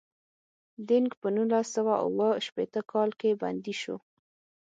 [0.87, 3.95] دینګ په نولس سوه اووه شپیته کال کې بندي شو.